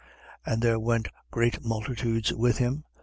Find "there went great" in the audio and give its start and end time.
0.63-1.63